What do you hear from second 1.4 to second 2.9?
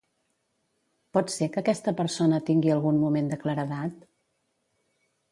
que aquesta persona tingui